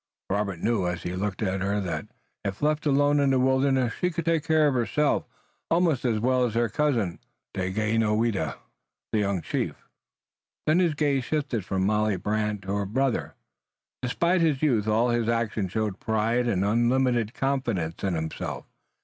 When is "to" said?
12.63-12.73